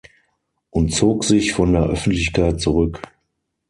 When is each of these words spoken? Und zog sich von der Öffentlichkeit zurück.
Und 0.71 0.95
zog 0.95 1.23
sich 1.25 1.53
von 1.53 1.73
der 1.73 1.83
Öffentlichkeit 1.83 2.59
zurück. 2.59 3.03